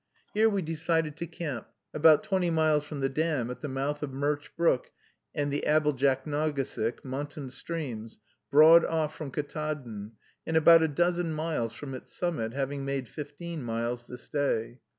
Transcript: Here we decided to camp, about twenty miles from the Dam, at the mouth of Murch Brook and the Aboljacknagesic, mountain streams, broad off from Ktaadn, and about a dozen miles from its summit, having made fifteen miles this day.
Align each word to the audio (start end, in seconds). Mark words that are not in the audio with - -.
Here 0.33 0.49
we 0.49 0.63
decided 0.63 1.15
to 1.17 1.27
camp, 1.27 1.67
about 1.93 2.23
twenty 2.23 2.49
miles 2.49 2.85
from 2.85 3.01
the 3.01 3.07
Dam, 3.07 3.51
at 3.51 3.61
the 3.61 3.67
mouth 3.67 4.01
of 4.01 4.11
Murch 4.11 4.49
Brook 4.57 4.89
and 5.35 5.53
the 5.53 5.63
Aboljacknagesic, 5.67 7.05
mountain 7.05 7.51
streams, 7.51 8.17
broad 8.49 8.83
off 8.83 9.15
from 9.15 9.29
Ktaadn, 9.31 10.13
and 10.47 10.57
about 10.57 10.81
a 10.81 10.87
dozen 10.87 11.31
miles 11.33 11.73
from 11.73 11.93
its 11.93 12.11
summit, 12.17 12.51
having 12.53 12.83
made 12.83 13.07
fifteen 13.09 13.61
miles 13.61 14.07
this 14.07 14.27
day. 14.27 14.79